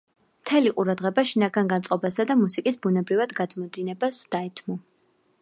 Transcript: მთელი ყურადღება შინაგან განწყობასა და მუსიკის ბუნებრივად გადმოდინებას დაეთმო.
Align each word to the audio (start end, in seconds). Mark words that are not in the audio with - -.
მთელი 0.43 0.69
ყურადღება 0.77 1.23
შინაგან 1.31 1.69
განწყობასა 1.73 2.25
და 2.33 2.39
მუსიკის 2.41 2.81
ბუნებრივად 2.87 3.37
გადმოდინებას 3.43 4.25
დაეთმო. 4.35 4.81